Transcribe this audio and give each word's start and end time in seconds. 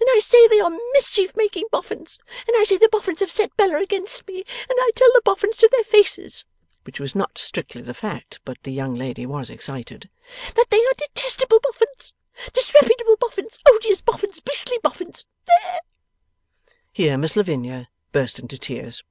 And 0.00 0.08
I 0.10 0.20
say 0.20 0.48
they 0.48 0.58
are 0.58 0.70
mischief 0.94 1.36
making 1.36 1.64
Boffins, 1.70 2.18
and 2.48 2.56
I 2.56 2.64
say 2.64 2.78
the 2.78 2.88
Boffins 2.88 3.20
have 3.20 3.30
set 3.30 3.54
Bella 3.58 3.76
against 3.82 4.26
me, 4.26 4.38
and 4.70 4.72
I 4.80 4.90
tell 4.94 5.12
the 5.12 5.20
Boffins 5.22 5.58
to 5.58 5.68
their 5.70 5.84
faces:' 5.84 6.46
which 6.84 6.98
was 6.98 7.14
not 7.14 7.36
strictly 7.36 7.82
the 7.82 7.92
fact, 7.92 8.40
but 8.46 8.56
the 8.62 8.72
young 8.72 8.94
lady 8.94 9.26
was 9.26 9.50
excited: 9.50 10.08
'that 10.54 10.70
they 10.70 10.82
are 10.82 10.94
detestable 10.96 11.60
Boffins, 11.60 12.14
disreputable 12.54 13.18
Boffins, 13.18 13.58
odious 13.66 14.00
Boffins, 14.00 14.40
beastly 14.40 14.78
Boffins. 14.82 15.26
There!' 15.46 15.80
Here 16.90 17.18
Miss 17.18 17.36
Lavinia 17.36 17.90
burst 18.12 18.38
into 18.38 18.56
tears. 18.56 19.02